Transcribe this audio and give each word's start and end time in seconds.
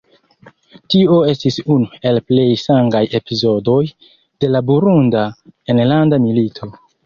Tio 0.93 1.17
estis 1.33 1.59
unu 1.75 1.89
el 2.13 2.17
plej 2.31 2.47
sangaj 2.63 3.03
epizodoj 3.21 3.79
de 4.09 4.53
la 4.57 4.65
Burunda 4.73 5.31
enlanda 5.77 6.25
milito. 6.29 6.77